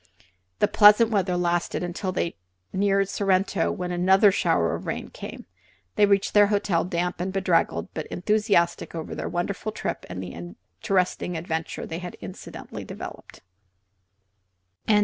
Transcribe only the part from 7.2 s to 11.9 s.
and bedraggled, but enthusiastic over their wonderful trip and the interesting adventure